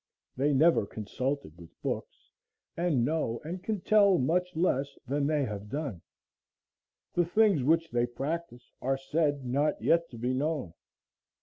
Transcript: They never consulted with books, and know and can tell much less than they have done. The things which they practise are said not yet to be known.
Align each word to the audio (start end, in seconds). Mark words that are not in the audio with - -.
They 0.35 0.51
never 0.51 0.87
consulted 0.87 1.59
with 1.59 1.79
books, 1.83 2.31
and 2.75 3.05
know 3.05 3.39
and 3.43 3.61
can 3.63 3.81
tell 3.81 4.17
much 4.17 4.55
less 4.55 4.97
than 5.05 5.27
they 5.27 5.45
have 5.45 5.69
done. 5.69 6.01
The 7.13 7.23
things 7.23 7.61
which 7.61 7.91
they 7.91 8.07
practise 8.07 8.71
are 8.81 8.97
said 8.97 9.45
not 9.45 9.79
yet 9.79 10.09
to 10.09 10.17
be 10.17 10.33
known. 10.33 10.73